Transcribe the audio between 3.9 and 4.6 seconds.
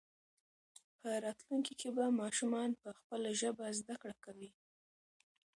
کړه کوي.